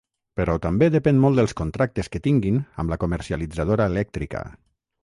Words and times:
Però 0.39 0.53
també 0.63 0.87
depèn 0.95 1.19
molt 1.25 1.41
dels 1.41 1.53
contractes 1.61 2.09
que 2.15 2.23
tinguin 2.29 2.59
amb 2.85 2.95
la 2.95 3.01
comercialitzadora 3.05 3.91
elèctrica. 3.97 4.45